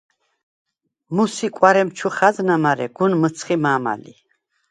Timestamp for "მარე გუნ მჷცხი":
2.63-3.55